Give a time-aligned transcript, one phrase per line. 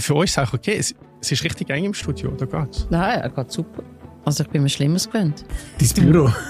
[0.00, 0.76] für euch ist es auch okay.
[0.78, 2.86] Es, es ist richtig eng im Studio, oder geht's?
[2.90, 3.82] Nein, er geht super.
[4.24, 5.44] Also ich bin mir Schlimmes gewöhnt.
[5.78, 6.30] Dein Büro.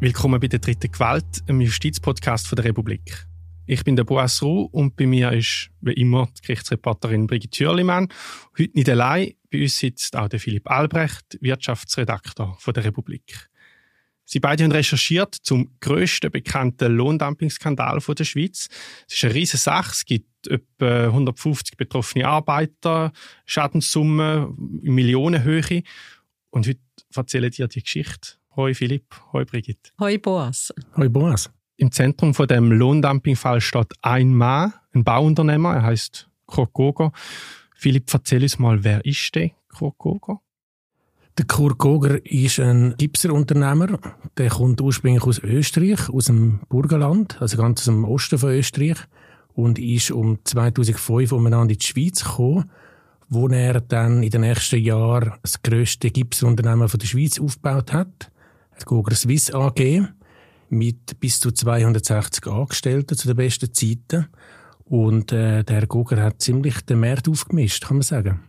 [0.00, 3.28] Willkommen bei der dritten Gewalt, einem Justizpodcast von der Republik.
[3.66, 8.08] Ich bin der Boas Ruh und bei mir ist, wie immer, die Gerichtsreporterin Brigitte Schürlimann.
[8.58, 13.48] Heute nicht allein, bei uns sitzt auch der Philipp Albrecht, Wirtschaftsredakteur von der Republik.
[14.24, 18.68] Sie beide haben recherchiert zum grössten bekannten Lohndumpingsskandal der Schweiz.
[19.08, 19.92] Es ist eine riesige Sache.
[19.92, 23.12] Es gibt etwa 150 betroffene Arbeiter,
[23.46, 25.82] Schadenssumme in Millionenhöhe.
[26.50, 26.80] Und heute
[27.14, 29.90] erzählen dir die Geschichte Hoi Philipp, hoi Brigitte.
[30.00, 30.72] Hoi Boas.
[30.96, 31.50] Hoi Boas.
[31.82, 37.10] Im Zentrum von dem Lohndumpingfall steht ein Mann, ein Bauunternehmer, er heißt Kurt Goger.
[37.74, 40.38] Philipp, erzähl uns mal, wer ist der Kurt Goger?
[41.38, 43.98] Der Kurt Goger ist ein Gipserunternehmer.
[44.38, 48.98] Der kommt ursprünglich aus Österreich, aus dem Burgenland, also ganz aus dem Osten von Österreich.
[49.52, 52.70] Und ist um 2005 umeinander in die Schweiz gekommen
[53.28, 58.30] wo er dann in den nächsten Jahren das grösste Gipsunternehmen der Schweiz aufgebaut hat.
[58.84, 60.12] Goger Swiss AG
[60.72, 64.26] mit bis zu 260 Angestellten zu den besten Zeiten.
[64.84, 68.40] Und äh, der Herr Goger hat ziemlich den Markt aufgemischt, kann man sagen.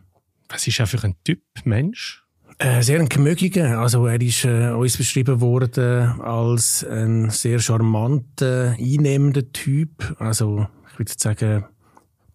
[0.50, 2.24] Was ist er für ein Typ Mensch?
[2.60, 3.80] Äh, sehr ein Gemögiger.
[3.80, 10.16] Also er ist äh, uns beschrieben worden als ein sehr charmanter, einnehmender Typ.
[10.20, 11.66] Also ich würde sagen,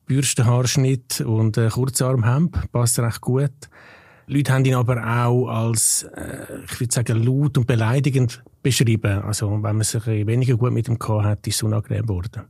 [0.07, 3.53] Bürstenhaarschnitt und äh, Kurzarmhemd passt recht gut.
[4.27, 9.23] Leute haben ihn aber auch als, äh, ich würde sagen, laut und beleidigend beschrieben.
[9.23, 12.45] Also, wenn man sich weniger gut mit ihm gehabt hat, ist es unangenehm geworden.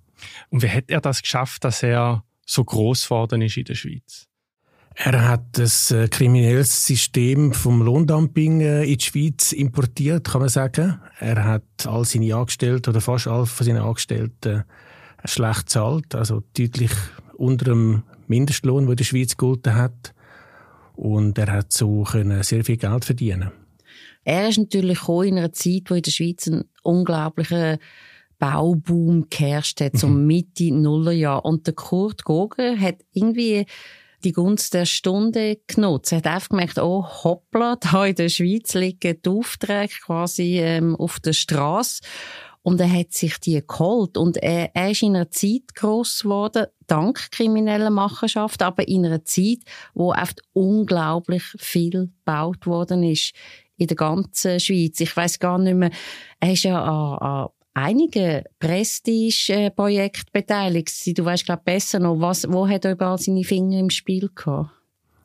[0.50, 4.26] Und wie hat er das geschafft, dass er so groß geworden ist in der Schweiz?
[5.00, 10.48] Er hat das äh, kriminelles System vom Lohndumping äh, in die Schweiz importiert, kann man
[10.48, 11.00] sagen.
[11.20, 14.64] Er hat all seine Angestellten oder fast alle von seinen Angestellten
[15.22, 16.90] äh, schlecht zahlt, also deutlich
[17.36, 20.14] unter dem Mindestlohn, der in der Schweiz gelten hat.
[20.96, 23.52] Und er hat so können sehr viel Geld verdienen.
[24.24, 27.78] Er ist natürlich auch in einer Zeit, wo in der Schweiz ein unglaublicher
[28.38, 30.26] Bauboom geherrscht hat, so mhm.
[30.26, 31.44] Mitte Nullerjahr.
[31.44, 33.66] Und der Kurt Goger hat irgendwie
[34.24, 36.12] die Gunst der Stunde genutzt.
[36.12, 40.96] Er hat einfach gemerkt, oh hoppla, da in der Schweiz liegen die Aufträge quasi ähm,
[40.96, 42.02] auf der Straße.
[42.62, 44.18] Und er hat sich die geholt.
[44.18, 49.24] Und er, er ist in einer Zeit gross geworden, dank krimineller Machenschaft, aber in einer
[49.24, 49.60] Zeit,
[49.94, 53.32] wo oft unglaublich viel gebaut worden ist
[53.78, 55.00] in der ganzen Schweiz.
[55.00, 55.90] Ich weiß gar nicht mehr,
[56.40, 60.90] er ist ja an, an einigen Prestige-Projekten beteiligt.
[61.16, 64.70] Du weißt glaube besser noch, was, wo hat er überall seine Finger im Spiel gehabt?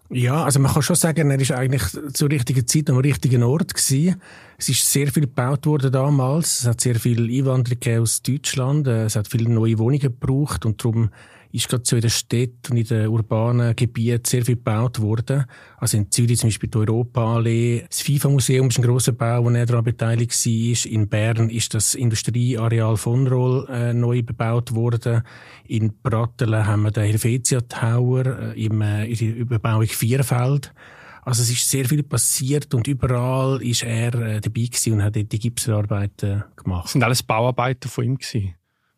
[0.09, 3.74] Ja, also man kann schon sagen, er ist eigentlich zur richtigen Zeit am richtigen Ort
[3.74, 4.22] gewesen.
[4.59, 6.62] Es ist sehr viel gebaut worden damals.
[6.62, 8.86] Es hat sehr viel Einwanderung aus Deutschland.
[8.88, 11.09] Es hat viele neue Wohnungen gebraucht und darum
[11.53, 15.46] ist gerade so in den Städten und in den urbanen Gebieten sehr viel gebaut worden.
[15.78, 17.86] Also in Zürich zum Beispiel die Europaallee.
[17.88, 20.92] Das FIFA-Museum ist ein grosser Bau, wo er daran beteiligt war.
[20.92, 25.22] In Bern ist das Industrieareal von Roll äh, neu bebaut worden.
[25.68, 30.74] In Brattelen haben wir den Helvetia Tower äh, im, äh, in der Überbauung Vierfeld.
[31.22, 35.25] Also es ist sehr viel passiert und überall ist er äh, dabei und hat die
[35.28, 36.86] Gipsarbeiten gemacht.
[36.86, 38.56] Das sind alles Bauarbeiten von ihm gewesen?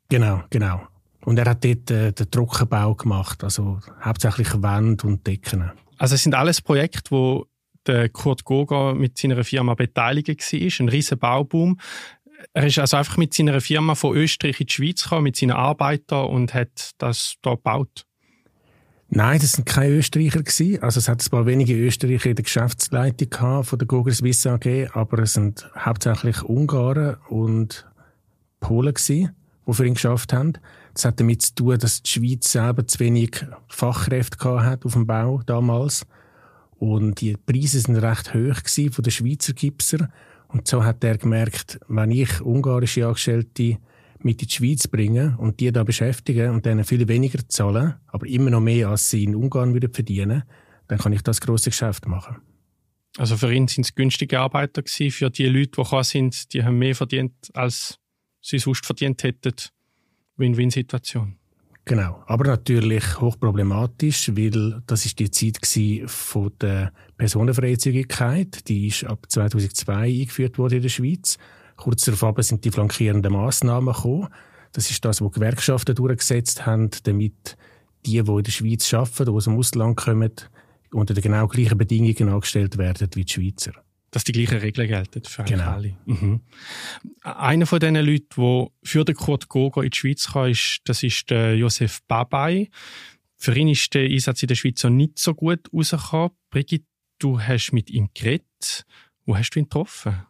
[0.07, 0.87] Genau, genau.
[1.25, 5.71] Und er hat dort äh, den Trockenbau gemacht, also hauptsächlich Wände und Decken.
[5.97, 7.47] Also es sind alles Projekte, wo
[7.87, 11.79] der Kurt Goga mit seiner Firma beteiligt war, ein riesen Bauboom.
[12.53, 15.51] Er ist also einfach mit seiner Firma von Österreich in die Schweiz gekommen, mit seinen
[15.51, 18.05] Arbeitern und hat das dort gebaut.
[19.09, 20.81] Nein, das sind keine Österreicher gewesen.
[20.81, 24.45] Also es hat ein paar wenige Österreicher in der Geschäftsleitung gehabt von der Goger Swiss
[24.45, 27.87] AG, aber es sind hauptsächlich Ungarn und
[28.59, 29.35] Polen gewesen,
[29.67, 30.53] die für ihn geschafft haben.
[30.95, 35.05] Das hat damit zu tun, dass die Schweiz selber zu wenig Fachkräfte hat auf dem
[35.05, 36.07] Bau damals.
[36.77, 40.09] Und die Preise sind recht hoch gewesen von den Schweizer Gipser.
[40.47, 43.77] Und so hat er gemerkt, wenn ich ungarische Angestellte
[44.19, 48.25] mit in die Schweiz bringe und die da beschäftigen und denen viel weniger zahlen, aber
[48.25, 50.43] immer noch mehr als sie in Ungarn würden verdienen,
[50.87, 52.37] dann kann ich das große Geschäft machen.
[53.17, 55.11] Also für ihn sind es günstige Arbeiter gewesen.
[55.11, 57.99] Für die Leute, die gekommen sind, die haben mehr verdient, als
[58.41, 59.55] sie sonst verdient hätten.
[60.37, 61.37] Win-Win-Situation.
[61.87, 65.59] Genau, aber natürlich hochproblematisch, weil das ist die Zeit
[66.09, 68.67] von der Personenfreizügigkeit.
[68.67, 71.37] Die ist ab 2002 eingeführt worden in der Schweiz.
[71.75, 74.29] Kurz darauf sind die flankierenden Massnahmen gekommen.
[74.71, 77.55] Das ist das, was Gewerkschaften durchgesetzt haben, damit
[78.05, 80.31] die, die in der Schweiz arbeiten, die aus dem Ausland kommen,
[80.91, 83.73] unter den genau gleichen Bedingungen angestellt werden wie die Schweizer.
[84.15, 85.71] Dass die gleichen Regeln gelten für genau.
[85.71, 85.97] alle.
[86.05, 86.39] Mhm.
[87.21, 91.03] Einer von diesen Leuten, der für den Kurt Gogo in die Schweiz kam, ist, das
[91.03, 92.69] ist der Josef Babay.
[93.35, 96.31] Für ihn ist der Einsatz in der Schweiz noch nicht so gut rausgekommen.
[96.49, 96.85] Brigitte,
[97.19, 98.85] du hast mit ihm geredet.
[99.25, 100.25] Wo hast du ihn getroffen?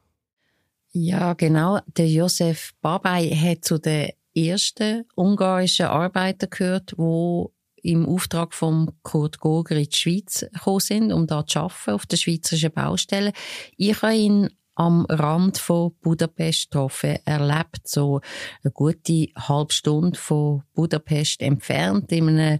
[0.91, 1.79] Ja, genau.
[1.95, 7.53] Der Josef Babay hat zu den ersten ungarischen Arbeitern gehört, wo
[7.85, 12.05] im Auftrag von Kurt Goger in die Schweiz gekommen sind, um da zu arbeiten auf
[12.05, 13.31] der schweizerischen Baustelle.
[13.77, 17.17] Ich habe ihn am Rand von Budapest getroffen.
[17.23, 18.19] Er lebt so
[18.61, 22.59] eine gute halbe Stunde von Budapest entfernt in einem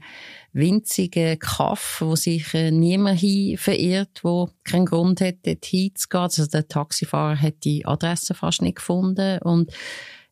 [0.54, 6.24] winzigen Kaff, wo sich äh, niemand hin verirrt, wo keinen Grund dort hinzugehen.
[6.24, 9.74] Also der Taxifahrer hat die Adresse fast nicht gefunden und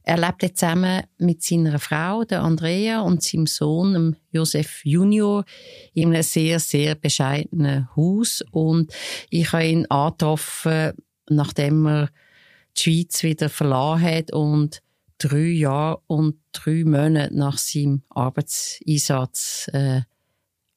[0.04, 5.46] er lebt jetzt zusammen mit seiner Frau, der Andrea, und seinem Sohn, dem Josef Junior,
[5.94, 8.44] in einem sehr, sehr bescheidenen Haus.
[8.52, 8.94] Und
[9.30, 10.92] ich habe ihn angetroffen,
[11.30, 12.10] nachdem er
[12.78, 14.82] die Schweiz wieder verlassen hat und
[15.18, 20.02] drei Jahre und drei Monate nach seinem Arbeitseinsatz äh,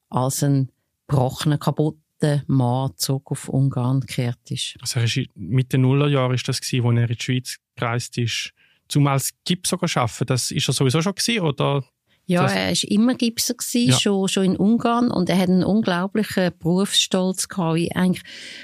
[0.09, 0.71] als ein
[1.07, 4.77] gebrochener, kaputter Mann zurück auf Ungarn gekehrt ist.
[4.79, 8.53] Also er ist Mitte den Nullerjahren ist das wo er in die Schweiz gereist ist,
[8.87, 10.25] zum als Gipser arbeiten.
[10.25, 11.83] Das ist er sowieso schon gewesen, oder
[12.29, 13.97] ja, er war immer Gipser, gewesen, ja.
[13.97, 15.11] schon, schon in Ungarn.
[15.11, 18.23] Und er hat einen unglaublichen Berufsstolz gehabt, wie eigentlich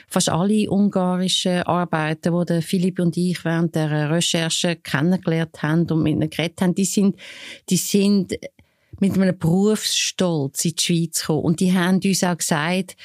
[0.09, 6.11] fast alle ungarischen Arbeiter, die Philipp und ich während der Recherche kennengelernt haben und mit
[6.11, 7.15] ihnen geredet haben, die sind,
[7.69, 8.33] die sind
[8.99, 11.43] mit einem Berufsstolz in die Schweiz gekommen.
[11.43, 12.97] Und die haben uns auch gesagt,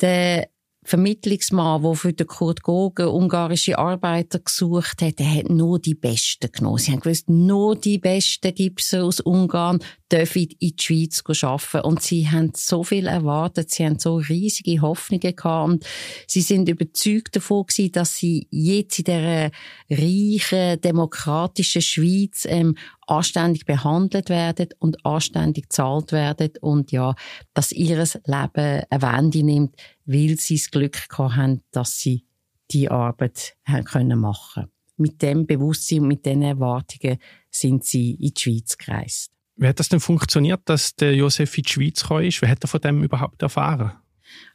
[0.00, 0.48] der
[0.84, 6.50] Vermittlungsmann, der für den Kurt Gogen ungarische Arbeiter gesucht hat, der hat nur die Besten
[6.50, 6.78] genommen.
[6.78, 9.78] Sie haben gewusst, nur die Besten Gipser aus Ungarn
[10.10, 11.86] dürfen in die Schweiz arbeiten.
[11.86, 15.86] Und sie haben so viel erwartet, sie haben so riesige Hoffnungen gehabt
[16.26, 19.50] sie sind überzeugt davon gewesen, dass sie jetzt in dieser
[19.90, 22.76] reichen, demokratischen Schweiz ähm,
[23.12, 27.14] anständig behandelt werden und anständig gezahlt werden und ja,
[27.52, 29.76] dass ihres Leben eine Wende nimmt,
[30.06, 32.24] weil sie das Glück haben, dass sie
[32.70, 34.68] die Arbeit haben können machen.
[34.96, 37.18] Mit dem Bewusstsein und mit diesen Erwartungen
[37.50, 39.30] sind sie in die Schweiz gereist.
[39.56, 42.40] Wie hat das denn funktioniert, dass der Josef in die Schweiz gekommen ist?
[42.40, 43.92] Wie hat er von dem überhaupt erfahren?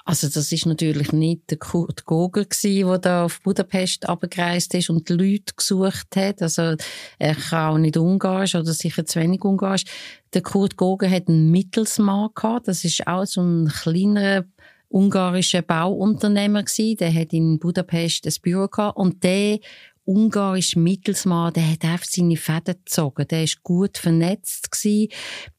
[0.06, 4.89] Also das ist natürlich nicht der Kurt Goger gewesen, der da auf Budapest abgereist ist
[4.89, 6.41] und die Leute gesucht hat.
[6.41, 6.75] Also
[7.19, 9.83] er kann auch nicht Ungarisch oder sicher zu wenig Ungarisch.
[10.33, 12.69] Der Kurt Goger hat einen Mittelsmann gehabt.
[12.69, 14.45] Das ist auch so ein kleiner
[14.89, 16.97] ungarischer Bauunternehmer gewesen.
[16.97, 19.59] Der hat in Budapest ein Büro gehabt und der
[20.07, 23.27] ungarische Mittelsmann, der hat einfach seine Fäden gezogen.
[23.27, 25.09] Der ist gut vernetzt gewesen.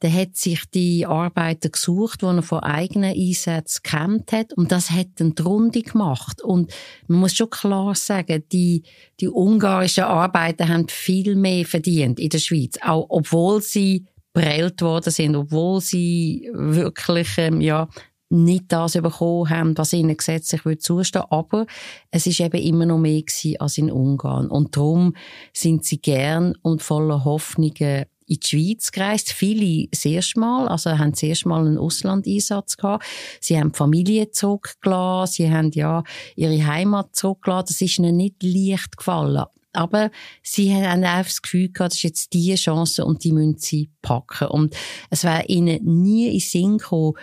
[0.02, 4.52] Der hat sich die Arbeiter gesucht, die er von eigenen Einsätzen gekämpft hat.
[4.54, 6.42] Und das hat dann die Runde gemacht.
[6.42, 6.72] Und
[7.06, 8.82] man muss schon klar sagen, die,
[9.20, 12.78] die ungarischen Arbeiter haben viel mehr verdient in der Schweiz.
[12.82, 17.88] Auch obwohl sie prellt worden sind, obwohl sie wirklich, ähm, ja,
[18.30, 21.32] nicht das bekommen haben, was ihnen gesetzlich zustehen würde.
[21.32, 21.66] Aber
[22.10, 23.22] es ist eben immer noch mehr
[23.58, 24.48] als in Ungarn.
[24.48, 25.14] Und darum
[25.52, 29.32] sind sie gern und voller Hoffnungen in die Schweiz gereist.
[29.32, 33.04] Viele das erste Mal, also haben das erste Mal einen Auslandeinsatz gehabt.
[33.40, 36.02] Sie haben die Familie zurückgelassen, sie haben ja
[36.36, 37.66] ihre Heimat zurückgelassen.
[37.68, 39.44] Das ist ihnen nicht leicht gefallen.
[39.72, 40.10] Aber
[40.42, 43.90] sie haben einfach das Gefühl gehabt, das ist jetzt die Chance und die müssen sie
[44.02, 44.48] packen.
[44.48, 44.74] Und
[45.10, 47.14] es wäre ihnen nie in Sinn gekommen,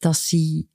[0.00, 0.68] dass sie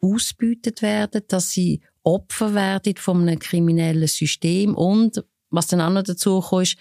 [0.00, 6.02] ausbeutet werden, dass sie Opfer werden von einem kriminellen System und was dann auch noch
[6.02, 6.76] dazu kommt,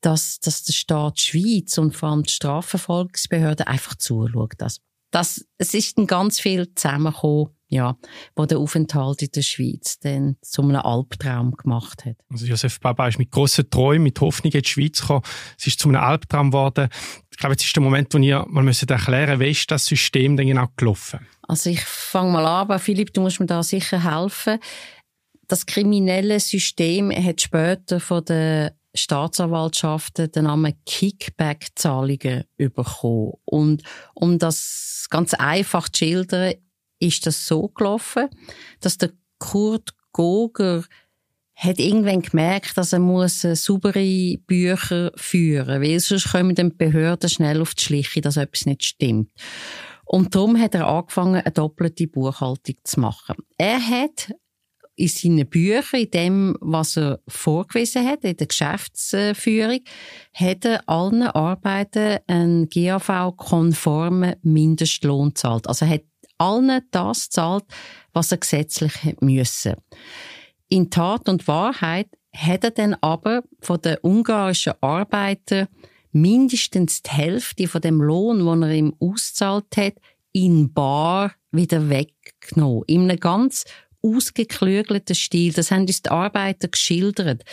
[0.00, 4.52] dass, dass der Staat Schweiz und vor allem die Strafverfolgungsbehörde einfach zuschaut.
[4.58, 7.96] Das, das, es ist dann ganz viel zusammengekommen, ja,
[8.34, 12.16] wo der Aufenthalt in der Schweiz dann zu einem Albtraum gemacht hat.
[12.30, 15.22] Also Josef Baba ist mit grossen Träumen, mit Hoffnung in die Schweiz gekommen.
[15.58, 16.88] Es ist zu einem Albtraum geworden.
[17.30, 20.36] Ich glaube, jetzt ist der Moment, wo ihr mal müsst erklären wie ist das System
[20.36, 21.26] denn genau gelaufen?
[21.42, 24.58] Also ich fange mal an, Philipp, du musst mir da sicher helfen.
[25.48, 33.32] Das kriminelle System hat später von den Staatsanwaltschaften den Namen Kickback-Zahlungen bekommen.
[33.44, 33.82] Und
[34.14, 36.54] um das ganz einfach zu schildern,
[36.98, 38.28] ist das so gelaufen,
[38.80, 40.84] dass der Kurt Goger
[41.56, 47.30] hat irgendwann gemerkt, dass er muss saubere Bücher führen, muss, weil sonst kommen die Behörden
[47.30, 49.30] schnell auf die Schliche, dass etwas nicht stimmt.
[50.04, 53.36] Und darum hat er angefangen, eine doppelte Buchhaltung zu machen.
[53.56, 54.34] Er hat
[54.96, 59.80] in seinen Büchern, in dem, was er vorgewiesen hat, in der Geschäftsführung,
[60.32, 65.66] hat er allen Arbeiten einen GAV-konformen Mindestlohn gezahlt.
[65.66, 66.02] Also er hat
[66.38, 67.64] allen das zahlt,
[68.12, 69.74] was er gesetzlich müssen.
[70.68, 75.68] In Tat und Wahrheit hat er dann aber von den ungarischen Arbeitern
[76.12, 79.94] mindestens die Hälfte von dem Lohn, den er ihm auszahlt hat,
[80.32, 82.82] in bar wieder weggenommen.
[82.86, 83.64] In einem ganz
[84.02, 85.52] ausgeklügelten Stil.
[85.52, 87.44] Das haben uns die Arbeiter geschildert.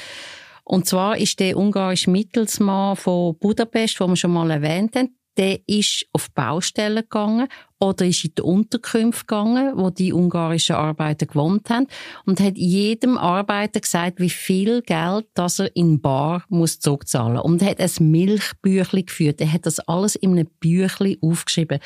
[0.63, 5.59] Und zwar ist der ungarische Mittelsmann von Budapest, wo wir schon mal erwähnt haben, der
[5.67, 7.47] ist auf Baustellen gegangen
[7.79, 11.87] oder ist in die Unterkünfte gegangen, wo die ungarischen Arbeiter gewohnt haben
[12.25, 17.63] und hat jedem Arbeiter gesagt, wie viel Geld das er in Bar muss zurückzahlen und
[17.63, 19.41] hat ein Milchbüchli geführt.
[19.41, 21.79] Er hat das alles in einem Büchli aufgeschrieben.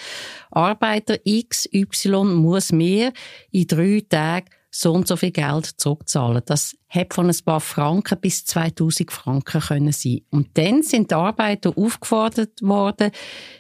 [0.52, 3.14] Arbeiter XY muss mehr
[3.52, 6.42] in drei Tagen so und so viel Geld zurückzahlen.
[6.46, 10.22] Das hätte von ein paar Franken bis 2000 Franken können sein.
[10.32, 13.12] Und dann sind die Arbeiter aufgefordert worden,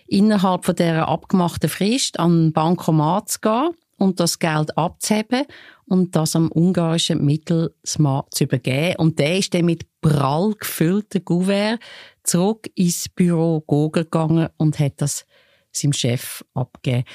[0.07, 5.45] innerhalb von dieser abgemachten Frist an den Bankomat zu gehen und das Geld abzuheben
[5.85, 8.97] und das am ungarischen Mittelsmann zu übergeben.
[8.97, 11.79] Und der ist dann mit prall gefüllten Gouverne
[12.23, 15.25] zurück ins Büro gegangen und hat das
[15.71, 17.05] seinem Chef abgegeben.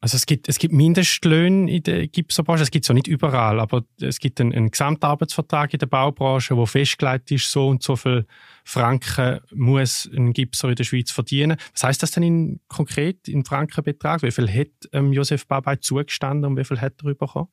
[0.00, 3.58] Also es gibt, es gibt Mindestlöhne in der Gipserbranche, es gibt es auch nicht überall,
[3.58, 7.96] aber es gibt einen, einen Gesamtarbeitsvertrag in der Baubranche, wo festgelegt ist, so und so
[7.96, 8.26] viel
[8.62, 11.56] Franken muss ein Gipser in der Schweiz verdienen.
[11.72, 14.22] Was heißt das denn in, konkret in Frankenbetrag?
[14.22, 17.48] Wie viel hat ähm, Josef Babay zugestanden und wie viel hat er bekommen?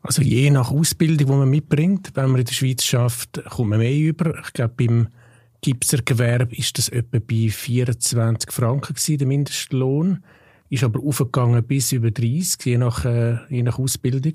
[0.00, 3.78] Also je nach Ausbildung, die man mitbringt, wenn man in der Schweiz schafft, kommt man
[3.78, 4.40] mehr über.
[4.42, 5.08] Ich glaube, beim
[5.60, 10.24] Gipsergewerbe ist das etwa bei 24 Franken gewesen, der Mindestlohn
[10.72, 14.32] ist aber aufgegangen bis über 30, je nach, äh, je nach Ausbildung.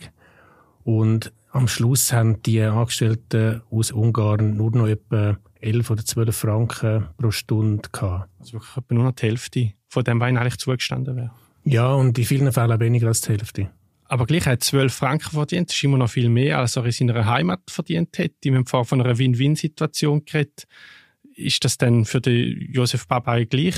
[0.83, 7.07] Und am Schluss haben die Angestellten aus Ungarn nur noch etwa 11 oder 12 Franken
[7.17, 8.29] pro Stunde gehabt.
[8.39, 11.31] Also wirklich etwa nur noch die Hälfte von dem, was eigentlich zugestanden wäre.
[11.63, 13.71] Ja, und in vielen Fällen auch weniger als die Hälfte.
[14.05, 15.69] Aber gleich hat 12 Franken verdient.
[15.69, 18.31] Das ist immer noch viel mehr, als er in seiner Heimat verdient hat.
[18.43, 20.67] Die haben vorher von einer Win-Win-Situation geredet.
[21.33, 23.75] Ist das denn für den Josef Babay gleich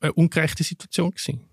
[0.00, 1.49] eine ungerechte Situation gewesen?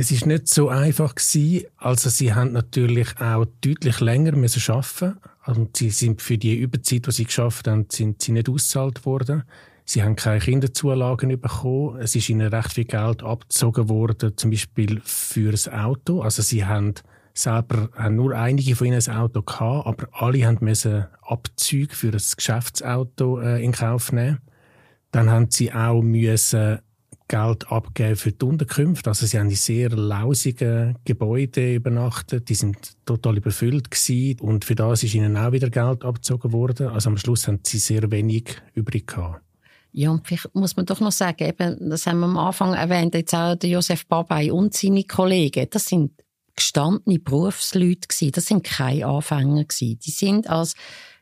[0.00, 1.66] Es ist nicht so einfach gewesen.
[1.76, 5.18] Also sie haben natürlich auch deutlich länger müssen arbeiten.
[5.44, 9.42] Und sie sind für die Überzeit, die sie geschafft haben, sind sie nicht ausgezahlt worden.
[9.84, 11.98] Sie haben keine Kinderzulagen bekommen.
[11.98, 16.20] Es ist ihnen recht viel Geld abgezogen worden, zum Beispiel für das Auto.
[16.20, 16.94] Also sie haben
[17.34, 22.12] selber haben nur einige von ihnen ein Auto gehabt, aber alle haben müssen Abzüge für
[22.12, 24.38] das Geschäftsauto äh, in Kauf nehmen.
[25.10, 26.78] Dann haben sie auch müssen
[27.28, 29.10] Geld abgeben für die Unterkünfte.
[29.10, 34.74] Also sie haben in sehr lausigen Gebäuden übernachtet, die sind total überfüllt gewesen und für
[34.74, 36.88] das ist ihnen auch wieder Geld abgezogen worden.
[36.88, 39.42] Also am Schluss haben sie sehr wenig übrig gehabt.
[39.92, 43.14] Ja, und vielleicht muss man doch noch sagen, eben, das haben wir am Anfang erwähnt,
[43.14, 46.12] jetzt auch der Josef Babay und seine Kollegen, das sind
[46.54, 49.98] gestandene Berufsleute gewesen, das sind keine Anfänger gewesen.
[49.98, 50.74] Die sind als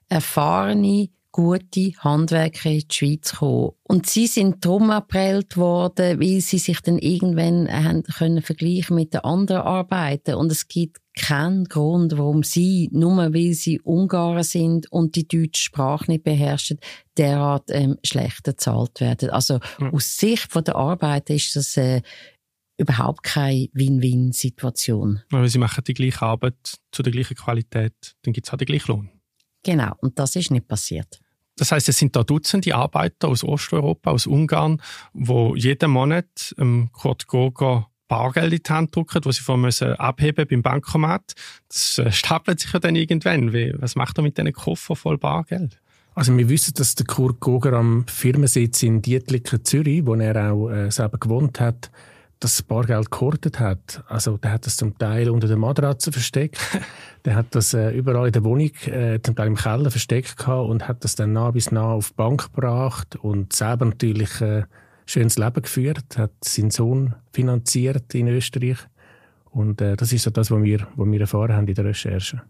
[0.09, 3.73] erfahrene gute Handwerker in die Schweiz gekommen.
[3.83, 9.13] Und sie sind darum abprellt worden, weil sie sich dann irgendwann haben können vergleichen mit
[9.13, 10.37] den anderen Arbeiten.
[10.37, 15.65] Und es gibt keinen Grund, warum sie, nur weil sie Ungarn sind und die deutsche
[15.65, 16.79] Sprache nicht beherrschen,
[17.19, 19.29] derart ähm, schlechter bezahlt werden.
[19.29, 19.91] Also mhm.
[19.91, 22.01] aus Sicht von der Arbeit ist das äh,
[22.79, 25.21] überhaupt keine Win-Win-Situation.
[25.29, 28.67] Weil sie machen die gleiche Arbeit zu der gleichen Qualität, dann gibt es auch den
[28.67, 29.11] gleichen Lohn.
[29.63, 31.21] Genau, und das ist nicht passiert.
[31.57, 34.83] Das heißt, es sind da Dutzende Arbeiter aus Osteuropa, aus Ungarn,
[35.13, 39.93] wo jeden Monat ähm, Kurt Goger Bargeld in die Hand drücken, wo sie vorher müssen
[39.95, 41.35] abheben beim Bankomat.
[41.69, 43.53] Das äh, stapelt sich ja dann irgendwann.
[43.53, 45.81] Wie, was macht er mit diesen Koffer voll Bargeld?
[46.15, 50.71] Also wir wissen, dass der Kurt Goger am Firmensitz in Dietliken, Zürich, wo er auch
[50.71, 51.91] äh, selber gewohnt hat,
[52.41, 54.05] das Bargeld gehortet hat.
[54.09, 56.59] Also der hat das zum Teil unter der Matratze versteckt.
[57.25, 60.69] der hat das äh, überall in der Wohnung, äh, zum Teil im Keller versteckt gehabt
[60.69, 64.65] und hat das dann nah bis nah auf die Bank gebracht und selber natürlich äh,
[65.07, 68.79] schönes Leben geführt, hat seinen Sohn finanziert in Österreich.
[69.51, 72.43] Und äh, das ist so das, was wir, was wir erfahren haben in der Recherche.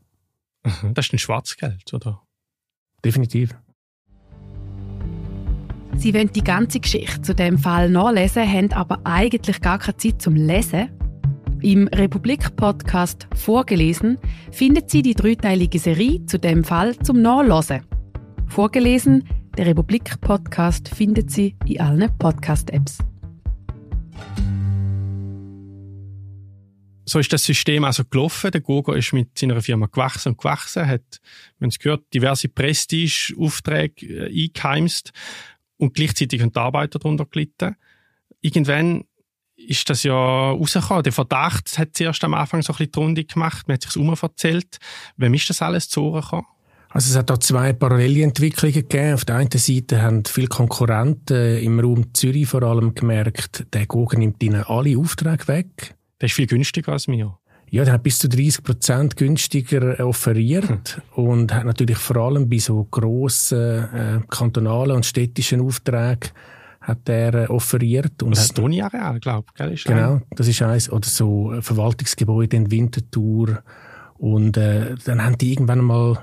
[0.95, 2.23] Das ist ein Schwarzgeld, oder?
[3.05, 3.55] Definitiv.
[5.99, 10.21] Sie wollen die ganze Geschichte zu dem Fall nachlesen, haben aber eigentlich gar keine Zeit
[10.21, 10.91] zum Lesen.
[11.63, 14.19] Im Republik-Podcast «Vorgelesen»
[14.53, 17.81] findet Sie die dreiteilige Serie zu dem Fall zum Nachlesen.
[18.47, 19.25] «Vorgelesen»,
[19.57, 22.99] der Republik-Podcast, findet Sie in allen Podcast-Apps.
[27.09, 28.51] so ist das System also gelaufen.
[28.51, 31.21] Der Gogo ist mit seiner Firma gewachsen und gewachsen, hat,
[31.57, 35.13] wir haben es gehört, diverse Prestige-Aufträge äh, eingeheimst
[35.79, 37.77] und gleichzeitig haben die Arbeiter darunter gelitten.
[38.41, 39.05] Irgendwann
[39.57, 41.03] ist das ja rausgekommen.
[41.03, 43.93] Der Verdacht hat zuerst am Anfang so ein bisschen die Runde gemacht, man hat sich
[43.93, 44.79] das erzählt.
[45.17, 46.47] Wem ist das alles zu Ohren gekommen?
[46.91, 49.15] Also es hat da zwei parallele Entwicklungen gegeben.
[49.15, 54.21] Auf der einen Seite haben viele Konkurrenten im Raum Zürich vor allem gemerkt, der Gogen
[54.21, 55.95] nimmt ihnen alle Aufträge weg.
[56.21, 57.39] Der ist viel günstiger als mir.
[57.71, 61.25] Ja, der hat bis zu 30 Prozent günstiger offeriert hm.
[61.25, 66.31] und hat natürlich vor allem bei so grossen äh, kantonalen und städtischen Aufträgen
[66.87, 68.23] hat er äh, offeriert.
[68.23, 69.85] Und das Toni-Areal, glaube ich.
[69.85, 70.91] Genau, das ist eins.
[70.91, 73.63] Oder so Verwaltungsgebäude in Winterthur.
[74.19, 76.19] Und äh, dann haben die irgendwann mal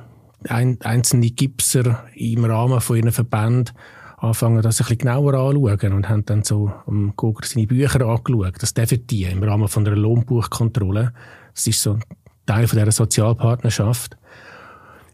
[0.47, 3.75] ein, einzelne Gipser im Rahmen von ihren Verbänden
[4.23, 8.55] anfangen, das ein bisschen genauer anzuschauen und haben dann so am Goger seine Bücher angeschaut.
[8.61, 11.13] Das dürfen die im Rahmen von einer Lohnbuchkontrolle.
[11.53, 12.03] Das ist so ein
[12.45, 14.17] Teil von dieser Sozialpartnerschaft.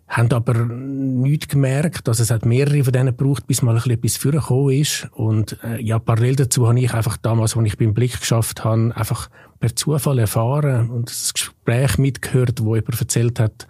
[0.08, 3.92] Haben aber nicht gemerkt, dass es halt mehrere von denen braucht, bis mal ein bisschen
[3.94, 5.08] etwas vorgekommen ist.
[5.14, 8.96] Und äh, ja, parallel dazu habe ich einfach damals, als ich beim Blick geschafft habe,
[8.96, 13.68] einfach per Zufall erfahren und das Gespräch mitgehört, wo jemand erzählt hat,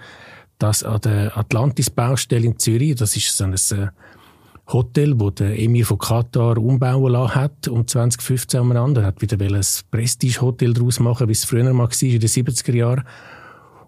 [0.59, 3.87] dass an der Atlantis-Baustelle in Zürich, das ist so ein äh,
[4.71, 9.01] Hotel, wo der Emir von Katar umbauen lassen hat, um 2015 umeinander.
[9.01, 12.75] Er hat wieder ein Prestige-Hotel daraus machen, wie es früher mal war, in den 70er
[12.75, 13.03] Jahren.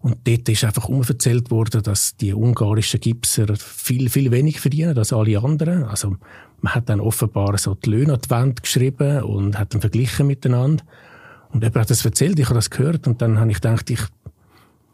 [0.02, 5.14] Und dort ist einfach umverzählt worden, dass die ungarischen Gipser viel, viel weniger verdienen als
[5.14, 5.84] alle anderen.
[5.84, 6.18] Also,
[6.62, 10.26] man hat dann offenbar so die Löhne an die Wand geschrieben und hat dann verglichen
[10.26, 10.84] miteinander.
[11.50, 14.02] Und jemand hat das erzählt, ich habe das gehört und dann habe ich gedacht, ich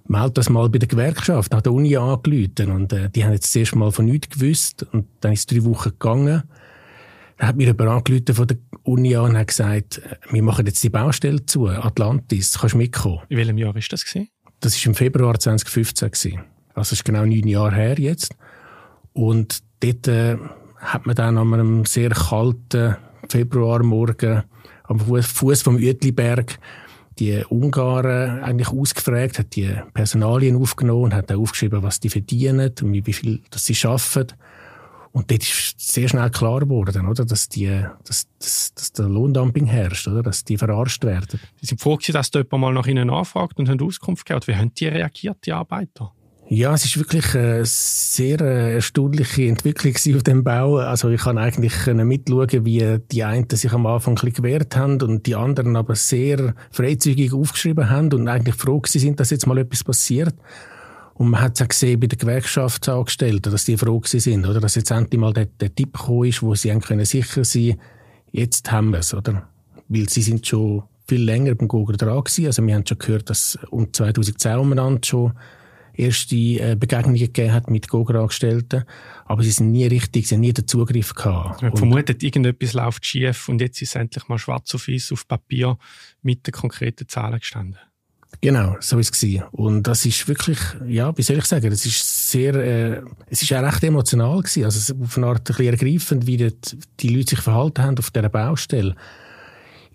[0.10, 3.52] melde das mal bei der Gewerkschaft, nach der Uni angerufen und äh, die haben jetzt
[3.52, 6.44] zuerst mal von nichts gewusst und dann ist es drei Wochen gegangen.
[7.38, 10.66] Dann hat mir jemand angerufen von der Uni an und hat gesagt, äh, wir machen
[10.66, 13.20] jetzt die Baustelle zu, Atlantis, kannst du mitkommen?
[13.30, 14.30] In welchem Jahr ist das gewesen?
[14.60, 16.40] Das ist im Februar 2015 gewesen.
[16.74, 18.36] Also es ist genau neun Jahre her jetzt.
[19.14, 20.38] Und dort äh,
[20.78, 22.96] hat man dann an einem sehr kalten
[23.30, 24.44] Februarmorgen
[24.84, 26.60] am Fuß vom Uetliberg
[27.20, 32.94] die Ungarn eigentlich ausgefragt, hat die Personalien aufgenommen, hat auch aufgeschrieben, was die verdienen und
[32.94, 34.28] wie viel dass sie schaffen.
[35.12, 39.66] Und dort ist sehr schnell klar geworden, oder, dass, die, dass, dass, dass der Lohndumping
[39.66, 41.40] herrscht, oder, dass die verarscht werden.
[41.60, 44.46] Sie sind froh, dass da jemand mal nach ihnen nachfragt und haben Auskunft gegeben.
[44.46, 46.14] Wie haben die reagiert, die Arbeiter?
[46.50, 50.78] Ja, es ist wirklich eine sehr äh, erstaunliche Entwicklung auf dem Bau.
[50.78, 55.26] Also ich kann eigentlich mitschauen, wie die einen sich am Anfang ein gewehrt haben und
[55.26, 59.84] die anderen aber sehr freizügig aufgeschrieben haben und eigentlich froh sind, dass jetzt mal etwas
[59.84, 60.36] passiert.
[61.16, 64.62] Und man hat es auch gesehen bei den Gewerkschaftsangestellten, dass die froh sind, oder?
[64.62, 67.76] Dass jetzt endlich mal der, der Tipp gekommen ist, wo sie können sicher sein
[68.32, 69.50] jetzt haben wir es, oder?
[69.90, 72.46] Weil sie sind schon viel länger beim Google dran gewesen.
[72.46, 75.34] Also wir haben schon gehört, dass um 2010 umeinander schon
[75.98, 78.84] erste äh, Begegnungen gegeben hat mit Google-Angestellten.
[79.26, 81.62] Aber sie sind nie richtig, sie haben nie den Zugriff gehabt.
[81.62, 85.28] Man vermutet, irgendetwas läuft schief und jetzt ist es endlich mal schwarz auf weiß auf
[85.28, 85.78] Papier
[86.22, 87.80] mit den konkreten Zahlen gestanden.
[88.42, 92.32] Genau, so ist es Und das ist wirklich, ja, wie soll ich sagen, es ist
[92.32, 94.66] sehr, äh, es ist auch recht emotional gewesen.
[94.66, 96.54] Also auf eine Art ein bisschen ergreifend, wie die,
[97.00, 98.96] die Leute sich verhalten haben auf dieser Baustelle.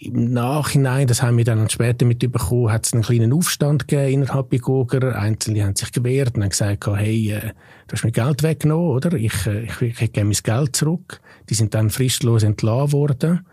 [0.05, 4.51] Im Nachhinein, das haben wir dann später mitbekommen, hat es einen kleinen Aufstand gegeben innerhalb
[4.51, 5.17] bei Goger.
[5.17, 7.53] Einzelne haben sich gewehrt und haben gesagt, hey, äh,
[7.87, 9.12] du hast mir Geld weggenommen, oder?
[9.12, 11.21] Ich, äh, ich, ich, ich gebe mein Geld zurück.
[11.49, 13.47] Die sind dann fristlos entlassen worden.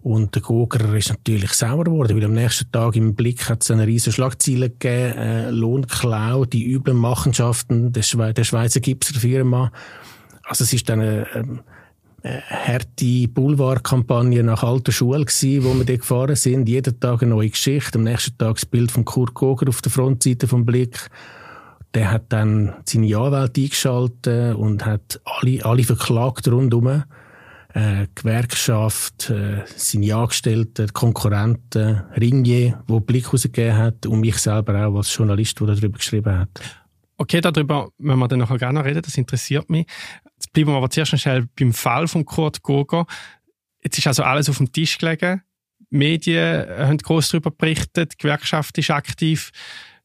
[0.00, 3.70] Und der Goger ist natürlich sauer geworden, weil am nächsten Tag im Blick hat es
[3.70, 9.70] eine riesige Schlagzeile gegeben, äh, Lohnklau, die üblen Machenschaften der, Schwe der Schweizer Gipserfirma.
[10.44, 11.77] Also es ist dann eine, ähm, äh,
[12.48, 16.68] harte Boulevardkampagne nach alter Schule gewesen, wo wir dort gefahren sind.
[16.68, 17.98] Jeden Tag eine neue Geschichte.
[17.98, 21.08] Am nächsten Tag das Bild von Kurt Goger auf der Frontseite vom Blick.
[21.94, 27.04] Der hat dann seine Anwälte eingeschaltet und hat alle, alle verklagt rundherum.
[27.74, 34.96] Äh, Gewerkschaft, äh, seine Angestellten, Konkurrenten, Ringier, wo Blick rausgegeben hat und mich selber auch
[34.96, 36.48] als Journalist, der darüber geschrieben hat.
[37.18, 39.86] Okay, darüber müssen wir dann nachher gerne reden, das interessiert mich.
[40.48, 43.06] Jetzt bleiben wir aber zuerst schnell beim Fall von Kurt Goger.
[43.82, 45.42] Jetzt ist also alles auf dem Tisch gelegen.
[45.90, 49.50] Die Medien haben groß darüber berichtet, die Gewerkschaft ist aktiv.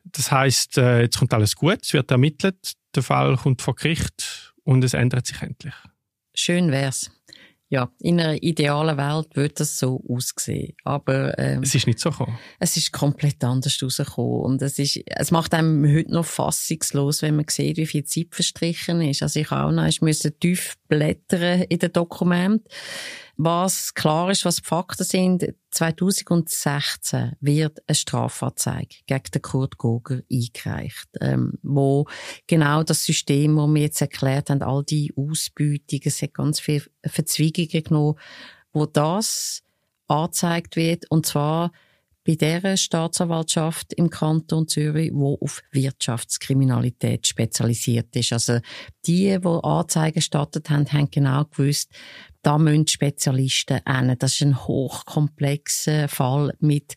[0.04, 4.54] Das heißt, äh, jetzt kommt alles gut, es wird ermittelt, der Fall kommt vor Gericht
[4.64, 5.74] und es ändert sich endlich.
[6.36, 7.10] Schön wär's
[7.74, 10.76] ja, in einer idealen Welt würde das so aussehen.
[10.84, 12.38] Aber ähm, es ist nicht so gekommen.
[12.60, 17.36] Es ist komplett anders rausgekommen und es ist, es macht einem heute noch fassungslos, wenn
[17.36, 19.24] man sieht, wie viel Zeit verstrichen ist.
[19.24, 22.64] Also ich auch noch, ich musste tief blättern in den Dokumenten.
[23.36, 30.22] Was klar ist, was die Fakten sind, 2016 wird eine Strafanzeige gegen den Kurt Goger
[30.32, 32.06] eingereicht, ähm, wo
[32.46, 36.86] genau das System, das wir jetzt erklärt haben, all die Ausbeutungen, es hat ganz viele
[37.04, 38.20] Verzweigungen genommen,
[38.72, 39.64] wo das
[40.08, 41.10] angezeigt wird.
[41.10, 41.72] Und zwar
[42.26, 48.32] bei der Staatsanwaltschaft im Kanton Zürich, wo auf Wirtschaftskriminalität spezialisiert ist.
[48.32, 48.60] Also
[49.06, 51.92] die, die Anzeigen gestattet haben, haben genau gewusst,
[52.44, 54.16] da müssen Spezialisten hin.
[54.20, 56.96] Das ist ein hochkomplexer Fall mit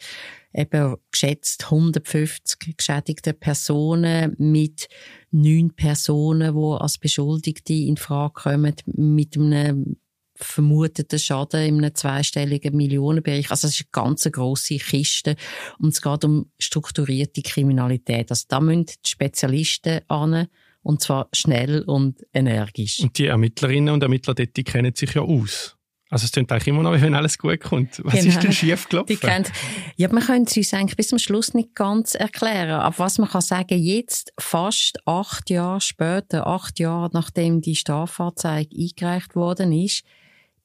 [0.52, 4.88] eben geschätzt 150 geschädigten Personen, mit
[5.30, 9.96] neun Personen, die als Beschuldigte in Frage kommen, mit einem
[10.34, 13.50] vermuteten Schaden in einem zweistelligen Millionenbereich.
[13.50, 15.36] Also es ist eine ganz grosse Kiste
[15.78, 18.30] und es geht um strukturierte Kriminalität.
[18.30, 20.48] Also da müssen die Spezialisten an
[20.86, 23.00] und zwar schnell und energisch.
[23.00, 25.76] Und die Ermittlerinnen und Ermittler dort, die kennen sich ja aus.
[26.08, 28.00] Also es klingt eigentlich immer noch, wenn alles gut kommt.
[28.04, 28.28] Was genau.
[28.28, 29.08] ist denn schief gelaufen?
[29.08, 29.50] Die kennt,
[29.96, 32.78] ja, man könnte es uns eigentlich bis zum Schluss nicht ganz erklären.
[32.80, 38.76] Aber was man kann sagen, jetzt, fast acht Jahre später, acht Jahre nachdem die Strafanzeige
[38.78, 40.04] eingereicht worden ist,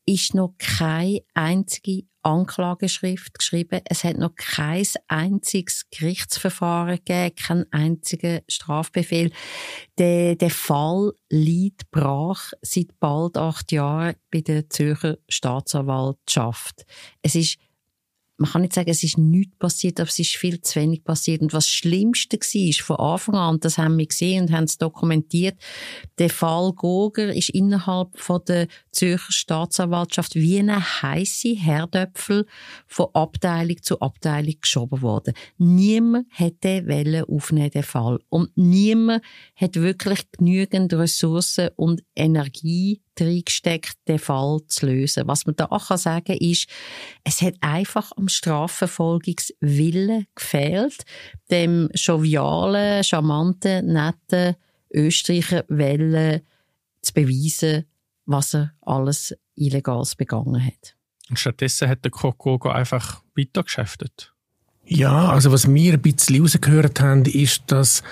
[0.05, 3.81] ist noch keine einzige Anklageschrift geschrieben.
[3.85, 9.31] Es hat noch kein einziges Gerichtsverfahren gegeben, kein einziger Strafbefehl.
[9.97, 16.85] Der, der Fall liegt brach seit bald acht Jahren bei der Zürcher Staatsanwaltschaft.
[17.21, 17.57] Es ist
[18.37, 21.41] man kann nicht sagen, es ist nichts passiert, aber es ist viel zu wenig passiert.
[21.41, 24.77] Und was das Schlimmste war von Anfang an, das haben wir gesehen und haben es
[24.77, 25.55] dokumentiert,
[26.17, 32.45] der Fall Goger ist innerhalb von der Zürcher Staatsanwaltschaft wie eine heisse Herdöpfel
[32.87, 35.33] von Abteilung zu Abteilung geschoben worden.
[35.57, 38.19] Niemand hätte Welle aufnehmen, den Fall.
[38.29, 39.23] Und niemand
[39.55, 45.27] hat wirklich genügend Ressourcen und Energie reingesteckt, den Fall zu lösen.
[45.27, 46.69] Was man da auch sagen kann, ist,
[47.23, 51.03] es hat einfach am Strafverfolgungswillen gefehlt,
[51.49, 54.55] dem jovialen, charmanten, netten
[54.93, 56.43] Österreicher Welle
[57.01, 57.85] zu beweisen,
[58.25, 60.95] was er alles Illegales begangen hat.
[61.29, 64.33] Und stattdessen hat der Kokogo einfach weitergeschäftet.
[64.85, 68.03] Ja, also was wir ein bisschen rausgehört haben, ist, dass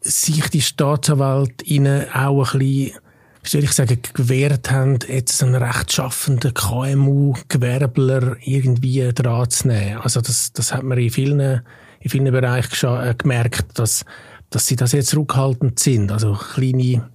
[0.00, 2.98] sich die Staatsanwalt ihnen auch ein bisschen
[3.44, 9.98] wie soll ich sagen, gewährt haben, jetzt einen rechtschaffenden KMU-Gewerbler irgendwie dran zu nehmen.
[9.98, 11.60] Also das, das hat man in vielen,
[12.00, 14.06] in vielen Bereichen äh, gemerkt, dass,
[14.48, 16.10] dass sie das jetzt zurückhaltend sind.
[16.10, 17.10] Also kleine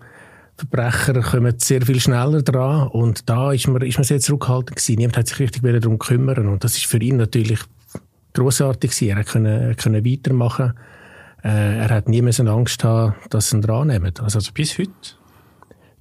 [0.55, 4.97] Verbrecher kommen sehr viel schneller dran und da ist man, ist man sehr zurückhaltend gewesen.
[4.97, 7.59] Niemand hat sich richtig darum kümmern und das ist für ihn natürlich
[8.33, 9.17] großartig gewesen.
[9.17, 10.73] Er konnte können weitermachen.
[11.43, 14.13] Äh, er hat nie Angst haben, dass sie ihn dran nehmen.
[14.19, 15.18] Also, also bis heute?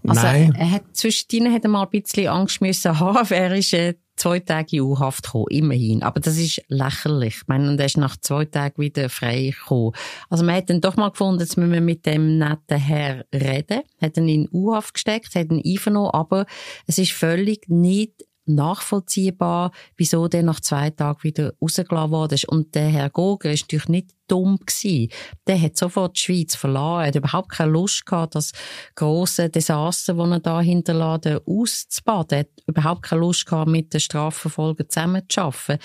[0.06, 0.54] Also, Nein.
[0.56, 3.28] Er hat zwischendrin hat er mal ein bisschen Angst müssen haben.
[3.30, 6.02] Er ist äh, zwei Tage in U-Haft gekommen, immerhin.
[6.02, 7.37] Aber das ist lächerlich.
[7.42, 9.92] Ich meine, und er ist nach zwei Tagen wieder frei gekommen.
[10.28, 13.82] Also man hat dann doch mal gefunden, jetzt müssen wir mit dem netten Herr reden.
[14.00, 16.46] Hat ihn in U-Haft gesteckt, hat ihn einvernommen, aber
[16.87, 22.88] es ist völlig nicht nachvollziehbar, wieso der nach zwei Tagen wieder rausgelassen worden Und der
[22.88, 25.11] Herr Goger ist natürlich nicht dumm gewesen.
[25.46, 27.02] Der hat sofort die Schweiz verloren.
[27.02, 28.52] Er hat überhaupt keine Lust gehabt, das
[28.94, 32.38] große Desaster, das er da hinterladen, auszubaden.
[32.38, 35.78] Er hat überhaupt keine Lust gehabt, mit den Strafverfolgern zusammenzuarbeiten.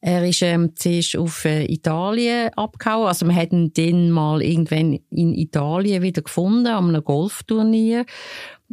[0.00, 3.06] Er ist ähm, zuerst auf äh, Italien abgehauen.
[3.06, 8.06] Also man hat ihn mal irgendwann in Italien wieder gefunden, an einem Golfturnier.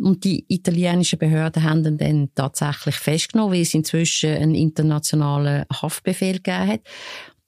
[0.01, 6.39] Und die italienischen Behörden haben ihn dann tatsächlich festgenommen, weil es inzwischen einen internationalen Haftbefehl
[6.39, 6.81] gegeben hat.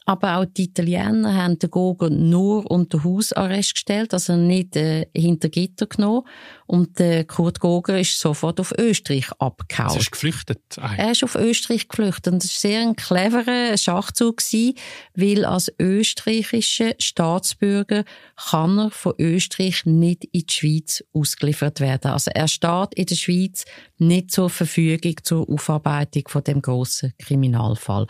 [0.05, 5.49] Aber auch die Italiener haben den Gogo nur unter Hausarrest gestellt, also nicht äh, hinter
[5.49, 6.23] Gitter genommen.
[6.65, 9.93] Und äh, Kurt Goger ist sofort auf Österreich abgehauen.
[9.93, 10.59] Er ist geflüchtet?
[10.77, 10.99] Eigentlich.
[10.99, 12.33] Er ist auf Österreich geflüchtet.
[12.33, 14.73] Und das war sehr ein cleverer Schachzug, gewesen,
[15.13, 18.03] weil als österreichischer Staatsbürger
[18.49, 22.11] kann er von Österreich nicht in die Schweiz ausgeliefert werden.
[22.11, 23.65] Also er steht in der Schweiz
[23.97, 28.07] nicht zur Verfügung zur Aufarbeitung von dem grossen Kriminalfall.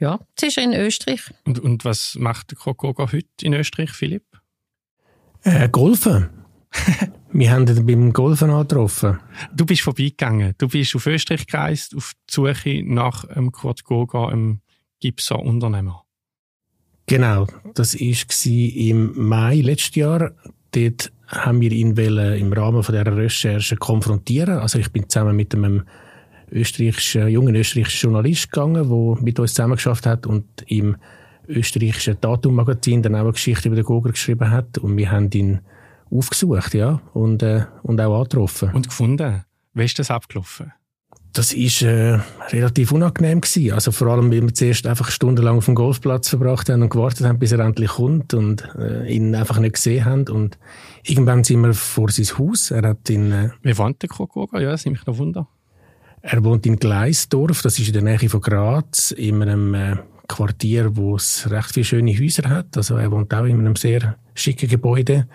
[0.00, 1.22] Ja, jetzt ist er in Österreich.
[1.44, 4.24] Und, und was macht der Kokoga heute in Österreich, Philipp?
[5.42, 6.28] Äh, Golfen.
[7.32, 9.18] Wir haben ihn beim Golfen angetroffen.
[9.54, 10.54] Du bist vorbeigegangen.
[10.58, 14.60] Du bist auf Österreich gereist, auf die Suche nach einem Kurt Goga, einem
[15.00, 16.04] Gipser Unternehmer.
[17.06, 20.32] Genau, das war im Mai letztes Jahr.
[20.72, 24.58] Dort haben wir ihn im Rahmen dieser Recherche konfrontieren.
[24.58, 25.84] Also ich bin zusammen mit einem
[26.50, 30.96] österreichischen, jungen österreichischen Journalist gegangen, der mit uns zusammengeschafft hat und im
[31.48, 34.78] österreichischen Datum-Magazin dann auch eine Geschichte über den Goger geschrieben hat.
[34.78, 35.60] Und wir haben ihn
[36.10, 38.70] aufgesucht, ja, und, äh, und auch angetroffen.
[38.72, 39.44] Und gefunden.
[39.74, 40.72] Wie ist das abgelaufen?
[41.34, 42.18] Das ist äh,
[42.50, 43.72] relativ unangenehm gewesen.
[43.72, 47.26] Also vor allem, weil wir zuerst einfach stundenlang auf dem Golfplatz verbracht haben und gewartet
[47.26, 50.26] haben, bis er endlich kommt und äh, ihn einfach nicht gesehen haben.
[50.28, 50.58] Und
[51.04, 52.70] irgendwann sind wir vor sein Haus.
[52.70, 53.30] Er hat ihn.
[53.30, 54.58] Äh, Wie wohnt der Kokoga?
[54.58, 55.48] Ja, das nimmt mich noch Wunder.
[56.22, 60.96] Er wohnt in Gleisdorf, das ist in der Nähe von Graz, in einem äh, Quartier,
[60.96, 62.76] wo es recht viele schöne Häuser hat.
[62.76, 65.26] Also er wohnt auch in einem sehr schicken Gebäude.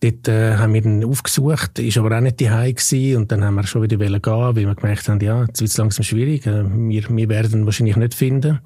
[0.00, 3.16] Dort äh, haben wir ihn aufgesucht, ist aber auch nicht die gewesen.
[3.18, 5.76] und dann haben wir schon wieder gehen, weil wir gemerkt haben, ja, jetzt wird es
[5.76, 8.58] langsam schwierig, äh, wir, wir werden ihn wahrscheinlich nicht finden.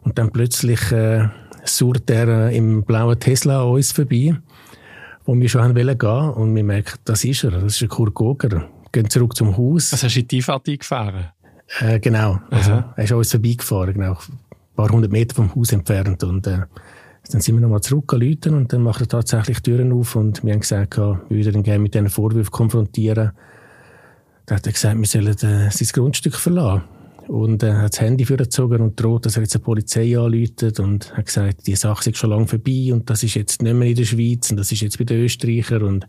[0.00, 1.28] Und dann plötzlich äh,
[1.64, 4.34] surrt er äh, im blauen Tesla an uns vorbei,
[5.24, 7.88] wo wir schon haben wollen gehen und wir merken, das ist er, das ist ein
[7.88, 8.68] Kurt Goger.
[8.92, 9.92] Gehen zurück zum Haus.
[9.92, 11.26] Also hast du die Einfahrt eingefahren?
[11.80, 12.94] Äh, genau, also Aha.
[12.96, 14.38] er ist uns vorbeigefahren, genau, ein
[14.76, 16.60] paar hundert Meter vom Haus entfernt und äh,
[17.30, 20.60] dann sind wir nochmal zurückgeläutet und dann macht er tatsächlich Türen auf und wir haben
[20.60, 23.32] gesagt, wir würden ihn gerne mit diesen Vorwürfen konfrontieren.
[24.46, 26.82] Dann hat er gesagt, wir sollen äh, sein Grundstück verlassen.
[27.28, 31.16] Und er hat das Handy vorgezogen und droht, dass er jetzt eine Polizei anläutet und
[31.16, 33.94] hat gesagt, die Sache ist schon lange vorbei und das ist jetzt nicht mehr in
[33.94, 36.06] der Schweiz und das ist jetzt bei den Österreichern und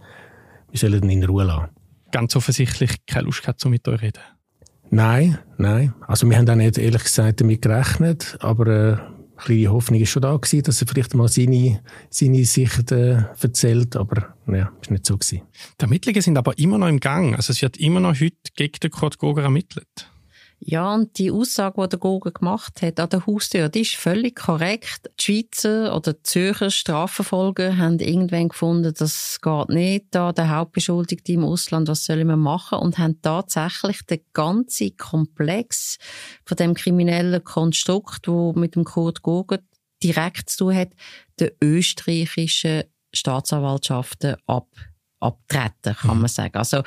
[0.71, 1.69] wir sollen ihn in Ruhe lassen.
[2.13, 4.21] Ganz offensichtlich keine Lust gehabt, um mit euch zu reden.
[4.91, 5.95] Nein, nein.
[6.07, 8.97] Also wir haben auch nicht ehrlich gesagt damit gerechnet, aber äh,
[9.37, 13.95] kleine Hoffnung ist schon da gewesen, dass er vielleicht mal seine, seine Sicht äh, erzählt,
[13.95, 15.41] aber ja, ist nicht so gewesen.
[15.79, 17.35] Die Ermittlungen sind aber immer noch im Gang.
[17.35, 20.12] Also es wird immer noch heute gegen den Kurt Goger ermittelt.
[20.65, 24.37] Ja, und die Aussage, die der Gogen gemacht hat an der Haustür, die ist völlig
[24.37, 25.11] korrekt.
[25.19, 31.33] Die Schweizer oder die Zürcher Strafverfolger haben irgendwann gefunden, das geht nicht, da der Hauptbeschuldigte
[31.33, 32.79] im Ausland, was sollen wir machen?
[32.79, 35.97] Und haben tatsächlich den ganzen Komplex
[36.45, 39.59] von dem kriminellen Konstrukt, wo mit dem Kurt Gogen
[40.01, 40.91] direkt zu tun hat,
[41.41, 44.69] den österreichischen Staatsanwaltschaften ab
[45.23, 46.27] abtreten, kann man mhm.
[46.27, 46.57] sagen.
[46.57, 46.83] Also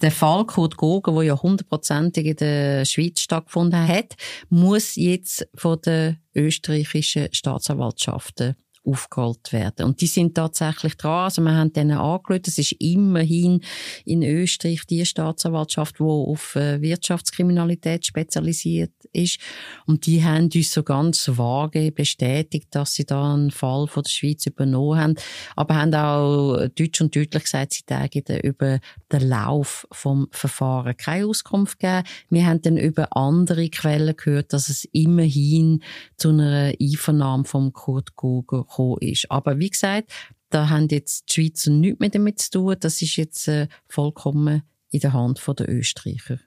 [0.00, 4.14] der Fall Kurt Gogen, der ja hundertprozentig in der Schweiz stattgefunden hat,
[4.48, 9.86] muss jetzt von den österreichischen Staatsanwaltschaften aufgeholt werden.
[9.86, 11.24] Und die sind tatsächlich dran.
[11.24, 12.46] Also wir haben denen angeschaut.
[12.48, 13.60] Es ist immerhin
[14.04, 19.38] in Österreich die Staatsanwaltschaft, die auf äh, Wirtschaftskriminalität spezialisiert ist.
[19.86, 24.10] Und die haben uns so ganz vage bestätigt, dass sie da einen Fall von der
[24.10, 25.14] Schweiz übernommen haben.
[25.56, 28.80] Aber haben auch deutsch und deutlich gesagt, sie tägen über
[29.12, 32.06] den Lauf vom Verfahren keine Auskunft gegeben.
[32.30, 35.82] Wir haben dann über andere Quellen gehört, dass es immerhin
[36.16, 39.30] zu einer Einvernahme vom Kurt Guger gekommen ist.
[39.30, 40.12] Aber wie gesagt,
[40.50, 42.76] da haben jetzt die Schweizer nichts mehr damit zu tun.
[42.78, 46.38] Das ist jetzt äh, vollkommen in der Hand der Österreicher.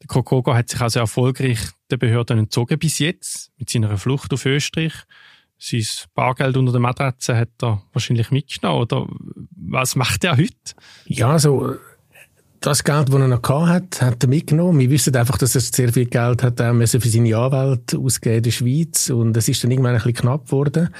[0.00, 1.58] Der Kokogo hat sich also erfolgreich
[1.90, 4.94] den Behörden entzogen bis jetzt mit seiner Flucht auf Österreich.
[5.58, 8.80] Sein Bargeld unter der Matratze hat er wahrscheinlich mitgenommen.
[8.80, 9.06] Oder
[9.50, 10.54] was macht er heute?
[11.04, 11.76] Ja, so
[12.60, 14.78] das Geld, das er noch hat, hat er mitgenommen.
[14.78, 18.42] Wir wissen einfach, dass er sehr viel Geld hat auch für seine Anwälte ausgeben in
[18.42, 20.90] der Schweiz und es ist dann irgendwann ein bisschen knapp geworden.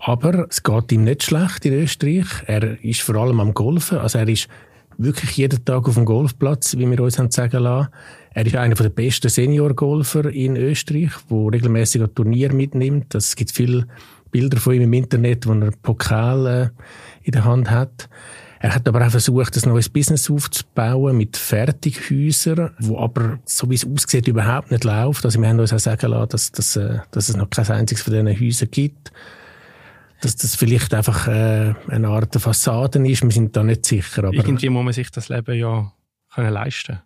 [0.00, 2.26] Aber es geht ihm nicht schlecht in Österreich.
[2.46, 3.98] Er ist vor allem am Golfen.
[3.98, 4.48] Also er ist
[4.96, 7.90] wirklich jeden Tag auf dem Golfplatz, wie wir uns haben sagen lassen.
[8.32, 13.14] Er ist einer der besten Senior-Golfer in Österreich, der regelmäßig ein Turnier mitnimmt.
[13.14, 13.86] Es gibt viele
[14.30, 16.68] Bilder von ihm im Internet, wo er Pokal äh,
[17.22, 18.08] in der Hand hat.
[18.60, 23.74] Er hat aber auch versucht, ein neues Business aufzubauen mit Fertighäusern, wo aber, so wie
[23.74, 25.24] es aussieht, überhaupt nicht läuft.
[25.24, 28.02] Also wir haben uns auch sagen lassen, dass, dass, äh, dass es noch kein einziges
[28.02, 29.12] von diesen Häusern gibt
[30.20, 33.22] dass das vielleicht einfach äh, eine Art Fassade ist.
[33.22, 34.24] Wir sind da nicht sicher.
[34.24, 35.92] Aber Irgendwie muss man sich das Leben ja
[36.34, 37.00] können leisten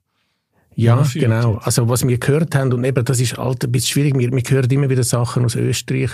[0.77, 1.57] ja, genau.
[1.63, 4.43] Also was wir gehört haben, und eben das ist halt ein bisschen schwierig, wir, wir
[4.43, 6.11] hören immer wieder Sachen aus Österreich,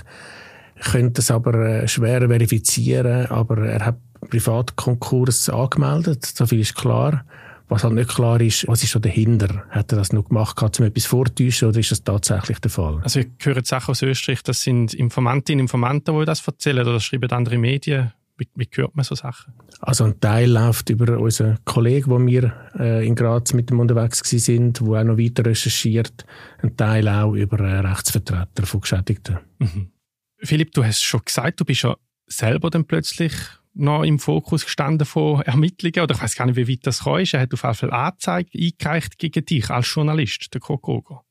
[0.80, 3.96] können das aber äh, schwer verifizieren, aber er hat
[4.28, 7.24] Privatkonkurs angemeldet, so viel ist klar.
[7.70, 9.64] Was halt nicht klar ist, was ist so dahinter?
[9.70, 12.98] Hat er das nur gemacht, um etwas vortäuschen oder ist das tatsächlich der Fall?
[13.04, 16.94] Also ich höre Sachen aus Österreich, das sind Informantinnen und Informanten, die das erzählen oder
[16.94, 18.12] das schreiben andere Medien.
[18.36, 19.54] Wie, wie hört man so Sachen?
[19.80, 24.18] Also ein Teil läuft über unseren Kollegen, wo wir äh, in Graz mit dem unterwegs
[24.24, 26.24] sind, wo auch noch weiter recherchiert.
[26.62, 29.38] Ein Teil auch über äh, Rechtsvertreter von Geschädigten.
[29.60, 29.92] Mhm.
[30.38, 31.94] Philipp, du hast schon gesagt, du bist ja
[32.26, 33.32] selber dann plötzlich
[33.74, 37.18] noch im Fokus gestanden von Ermittlungen, oder ich weiß gar nicht, wie weit das kam.
[37.18, 41.22] Er hat auf jeden Fall Anzeige eingereicht gegen dich als Journalist, der Kokogo.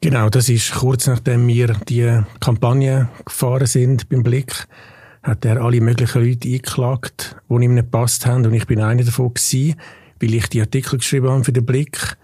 [0.00, 4.68] Genau, das ist kurz nachdem wir die Kampagne gefahren sind beim Blick,
[5.24, 8.46] hat er alle möglichen Leute eingeklagt, die ihm nicht gepasst haben.
[8.46, 9.74] Und ich bin einer davon gewesen,
[10.20, 12.16] weil ich die Artikel geschrieben habe für den Blick.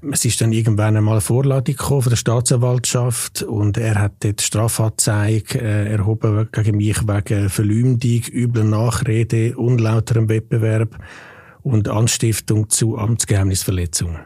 [0.00, 5.60] Es ist dann irgendwann einmal eine Vorladung von der Staatsanwaltschaft und er hat dort Strafanzeige
[5.60, 10.96] äh, erhoben gegen mich wegen Verleumdung, übler Nachrede, unlauterem Wettbewerb
[11.62, 14.18] und Anstiftung zu Amtsgeheimnisverletzung.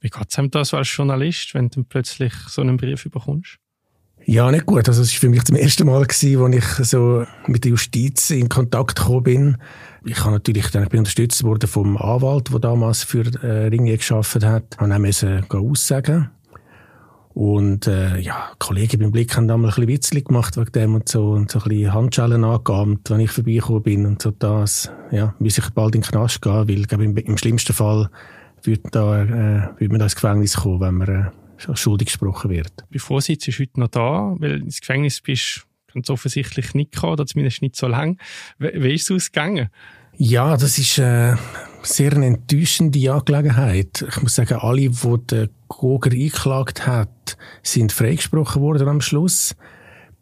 [0.00, 3.56] Wie geht es einem da so als Journalist, wenn du plötzlich so einen Brief bekommst?
[4.26, 4.86] Ja, nicht gut.
[4.86, 8.30] Also, es war für mich zum ersten Mal, gewesen, als ich so mit der Justiz
[8.30, 9.56] in Kontakt gekommen bin.
[10.04, 13.96] Ich habe natürlich dann, ich bin unterstützt worden vom Anwalt, der damals für äh, Ringe
[13.96, 14.76] geschafft hat.
[14.80, 16.30] Ich musste aussagen.
[17.32, 21.08] Und äh, ja, Kollegen beim Blick haben damals ein bisschen Witzli gemacht wegen dem und
[21.08, 25.34] so und so ein bisschen Handschellen angegamt, wenn ich vorbeigekommen bin und so das, ja,
[25.38, 28.10] muss ich bald in den Knast gehen, weil ich glaube, im, im schlimmsten Fall
[28.62, 29.28] würde, da, äh,
[29.78, 32.72] würde man da ins Gefängnis kommen, wenn man äh, schuldig gesprochen wird.
[32.90, 37.26] Bevor sitzt du heute noch da, weil ins Gefängnis bist ganz offensichtlich nicht gekommen, oder
[37.26, 38.18] zumindest nicht so lang.
[38.58, 39.68] Wie, ist es ausgegangen?
[40.16, 41.34] Ja, das ist äh,
[41.82, 44.04] sehr eine enttäuschende Angelegenheit.
[44.06, 49.54] Ich muss sagen, alle, die der Goger eingeklagt hat, sind freigesprochen worden am Schluss.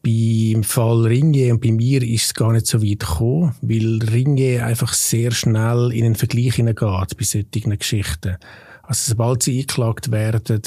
[0.02, 4.64] Beim Fall Ringe und bei mir ist es gar nicht so weit gekommen, weil Ringe
[4.64, 8.37] einfach sehr schnell in einen Vergleich hineingeht bei solchen Geschichten.
[8.85, 10.62] Also sobald sie eingeklagt werden,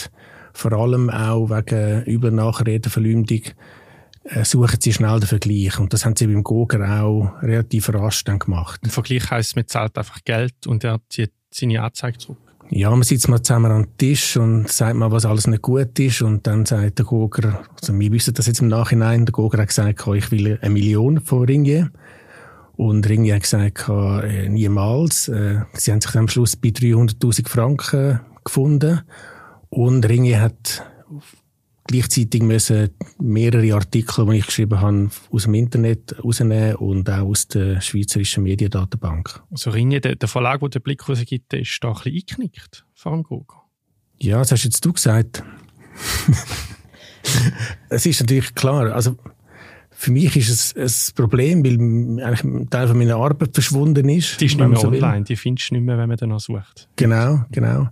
[0.53, 3.41] vor allem auch wegen übler Nachrede, Verleumdung,
[4.43, 5.79] suchen sie schnell den Vergleich.
[5.79, 8.81] Und das haben sie beim Goger auch relativ rasch dann gemacht.
[8.83, 12.37] Ein Vergleich heisst, man zahlt einfach Geld und er zieht seine Anzeige zurück.
[12.73, 16.21] Ja, man sitzt mal zusammen am Tisch und sagt mal, was alles nicht gut ist.
[16.21, 19.67] Und dann sagt der Goger, also wir wissen das jetzt im Nachhinein, der Goger hat
[19.67, 21.91] gesagt, ich will eine Million von Ringier.
[22.77, 25.27] Und Ringier hat gesagt, äh, niemals.
[25.27, 29.01] Äh, sie haben sich dann am Schluss bei 300.000 Franken gefunden.
[29.69, 30.85] Und Ringier hat
[31.91, 37.47] gleichzeitig müssen mehrere Artikel, die ich geschrieben habe, aus dem Internet rausnehmen und auch aus
[37.47, 39.41] der Schweizerischen Mediendatenbank.
[39.51, 43.11] Also Ringe, der, der Verlag, der den Blick rausgibt, ist da ein bisschen eingeknickt vor
[43.11, 43.57] dem Google.
[44.19, 45.43] Ja, das hast jetzt du gesagt.
[47.89, 49.17] es ist natürlich klar, also
[49.89, 54.39] für mich ist es ein Problem, weil eigentlich ein Teil von meiner Arbeit verschwunden ist.
[54.41, 55.23] Die ist nicht mehr so online, will.
[55.25, 56.89] die findest du nicht mehr, wenn man danach sucht.
[56.95, 57.89] Genau, genau.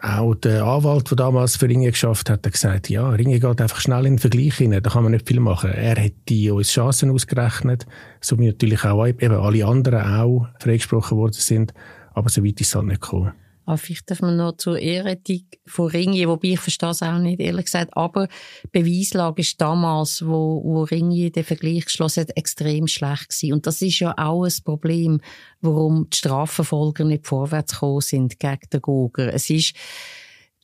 [0.00, 3.80] Auch der Anwalt, der damals für Ringe geschafft hat, hat gesagt, ja, Ringe geht einfach
[3.80, 5.70] schnell in den Vergleich hinein, da kann man nicht viel machen.
[5.70, 7.86] Er hätte uns Chancen ausgerechnet,
[8.20, 11.72] so wie natürlich auch eben alle anderen auch freigesprochen worden sind,
[12.12, 13.32] aber so weit ist es halt nicht gekommen.
[13.66, 17.40] Aber vielleicht darf man noch zur Ehretik von Ringier, wobei ich verstehe es auch nicht,
[17.40, 17.96] ehrlich gesagt.
[17.96, 18.28] Aber
[18.72, 23.52] Beweislage ist damals, wo, wo Ringier den Vergleich geschlossen hat, extrem schlecht gewesen.
[23.54, 25.20] Und das ist ja auch ein Problem,
[25.60, 29.32] warum die Strafverfolger nicht vorwärts gekommen sind gegen den Goger.
[29.32, 29.74] Es ist,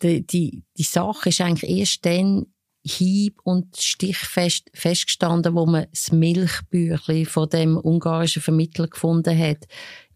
[0.03, 2.47] die, die, die Sache ist eigentlich erst dann
[2.85, 9.67] hieb- und stichfest festgestanden, wo man das Milchbüchlein von dem ungarischen Vermittler gefunden hat.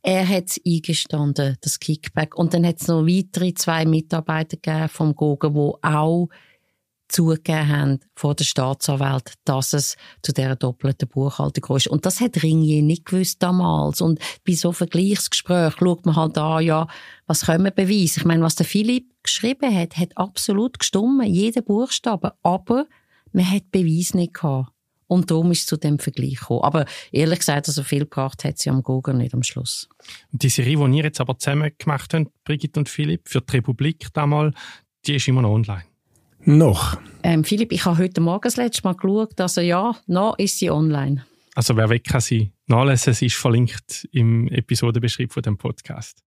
[0.07, 2.37] Er hat es eingestanden, das Kickback.
[2.37, 6.29] Und dann hat es noch weitere zwei Mitarbeiter gegeben vom Gogen, die auch
[7.09, 11.87] zugegeben haben vor der Staatsanwalt, dass es zu dieser doppelten Buchhaltung ist.
[11.87, 14.03] Und das hat Ringier nicht gewusst damals.
[14.03, 16.87] Und bei so Vergleichsgesprächen schaut man halt an, ja,
[17.27, 18.19] was können wir beweisen?
[18.19, 22.35] Ich meine, was der Philipp geschrieben hat, hat absolut gestimmt, jeder Buchstabe.
[22.43, 22.85] Aber
[23.33, 24.73] man hat Beweis nicht gehabt.
[25.07, 26.62] Und darum ist es zu dem Vergleich gekommen.
[26.62, 29.88] Aber ehrlich gesagt, also viel gebracht hat sie am Goger nicht am Schluss.
[30.33, 33.57] Und die Serie, die ihr jetzt aber zusammen gemacht habt, Brigitte und Philipp, für die
[33.57, 34.55] Republik damals,
[35.07, 35.85] die ist immer noch online.
[36.47, 36.99] Noch?
[37.23, 40.71] Ähm, Philipp, ich habe heute Morgen das letzte Mal geschaut, also ja, noch ist sie
[40.71, 41.25] online.
[41.55, 46.23] Also wer weg kann sie nachlesen, sie ist verlinkt im Episodenbeschrieb von dem Podcast.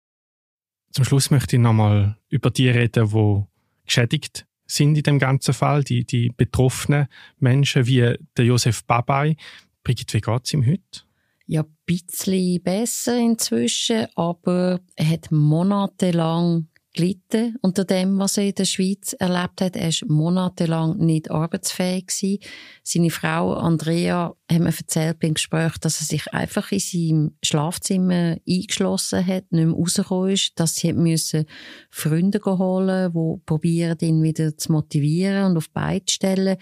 [0.91, 3.43] Zum Schluss möchte ich nochmal über die reden, die
[3.85, 7.07] geschädigt sind in dem ganzen Fall, die, die betroffenen
[7.39, 9.37] Menschen wie der Josef Babay.
[9.83, 11.01] Brigitte, wie geht es ihm heute?
[11.45, 18.55] Ja, ein bisschen besser inzwischen, aber er hat monatelang gelitten unter dem, was er in
[18.55, 19.75] der Schweiz erlebt hat.
[19.75, 22.07] Er war monatelang nicht arbeitsfähig.
[22.07, 22.39] Gewesen.
[22.83, 28.37] Seine Frau Andrea hat mir erzählt beim Gespräch, dass er sich einfach in seinem Schlafzimmer
[28.47, 31.45] eingeschlossen hat, nicht mehr rausgekommen ist, dass sie müssen
[31.89, 36.57] Freunde holen die probieren, ihn wieder zu motivieren und auf Beine zu stellen.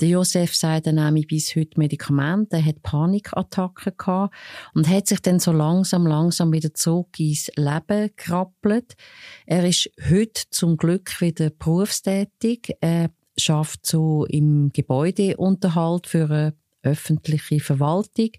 [0.00, 4.34] Der Josef sagt, er nehme bis heute Medikamente, er hat Panikattacken gehabt
[4.74, 8.94] und hat sich dann so langsam, langsam wieder zurück ins Leben gerappelt.
[9.46, 12.76] Er ist heute zum Glück wieder berufstätig.
[12.80, 18.30] Er schafft so im Gebäudeunterhalt für eine öffentliche Verwaltung.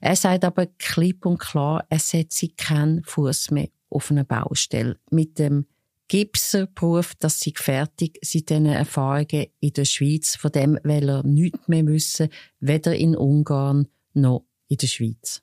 [0.00, 4.98] Er sagt aber klipp und klar, er setze keinen Fuß mehr auf eine Baustelle.
[5.10, 5.66] Mit dem
[6.12, 10.36] Gipser Beruf, dass sie fertig seit diesen Erfahrungen in der Schweiz.
[10.36, 12.28] Von dem will er nichts mehr wissen,
[12.60, 15.40] weder in Ungarn noch in der Schweiz.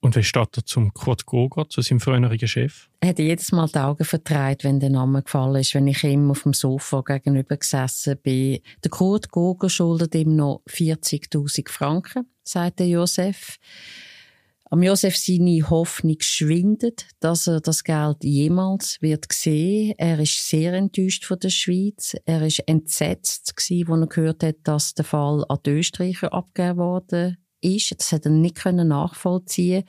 [0.00, 2.88] Und wie steht er zum Kurt Goger, zu seinem früheren Chef?
[2.98, 6.32] Er hat jedes Mal die Augen vertreibt, wenn der Name gefallen ist, wenn ich ihm
[6.32, 8.58] auf dem Sofa gegenüber gesessen bin.
[8.82, 13.60] Der Kurt Goger schuldet ihm noch 40.000 Franken, sagt der Josef.
[14.72, 19.92] Am Josef seine Hoffnung schwindet, dass er das Geld jemals wird sehen.
[19.98, 22.16] Er ist sehr enttäuscht von der Schweiz.
[22.24, 26.78] Er ist entsetzt gewesen, als er gehört hat, dass der Fall an die Österreicher abgegeben
[26.78, 27.94] worden ist.
[27.98, 29.84] Das hat er nicht können nachvollziehen.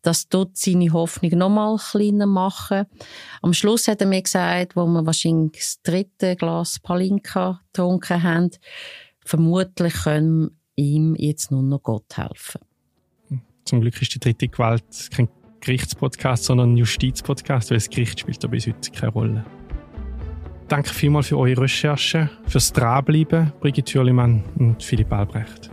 [0.00, 2.86] Das tut seine Hoffnung noch mal kleiner machen.
[3.42, 8.50] Am Schluss hat er mir gesagt, wo wir wahrscheinlich das dritte Glas Palinka getrunken haben,
[9.20, 12.62] vermutlich können ihm jetzt nur noch Gott helfen.
[13.66, 15.28] Zum Glück ist die dritte Gewalt kein
[15.60, 19.44] Gerichtspodcast, sondern ein Justizpodcast, weil das Gericht spielt da bis heute keine Rolle.
[20.68, 25.70] Danke vielmals für eure Recherche, fürs Dranbleiben, Brigitte Thürlimann und Philipp Albrecht.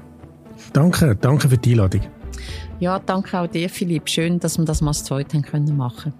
[0.71, 2.01] Danke, danke für die Einladung.
[2.79, 4.09] Ja, danke auch dir, Philipp.
[4.09, 6.13] Schön, dass wir das mal zu zweit machen können.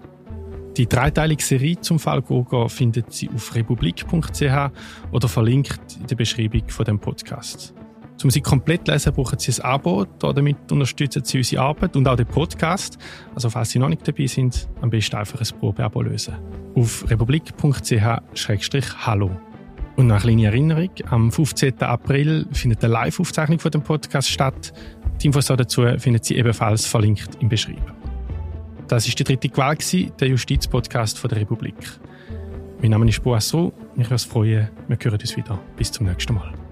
[0.76, 4.70] Die dreiteilige Serie zum Fall Goga findet Sie auf republik.ch
[5.12, 7.74] oder verlinkt in der Beschreibung von dem Podcast.
[8.22, 10.06] Um sie komplett zu lesen, brauchen Sie ein Abo.
[10.18, 12.98] Damit unterstützen Sie unsere Arbeit und auch den Podcast.
[13.34, 16.34] Also falls Sie noch nicht dabei sind, am besten einfach ein Probeabo lösen.
[16.74, 19.30] Auf republik.ch-hallo.
[19.96, 20.90] Und noch eine kleine Erinnerung.
[21.10, 21.82] Am 15.
[21.82, 24.72] April findet eine Live-Aufzeichnung von dem Podcast statt.
[25.20, 27.92] Die Infos dazu finden Sie ebenfalls verlinkt im Beschreibung.
[28.88, 31.74] Das ist die dritte Qual, der Justizpodcast der Republik.
[32.80, 33.72] Mein Name ist Boas Ruh.
[33.94, 35.58] Mich würde freuen, wir hören uns wieder.
[35.76, 36.63] Bis zum nächsten Mal.